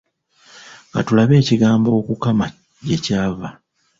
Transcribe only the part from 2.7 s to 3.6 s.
gye kyava.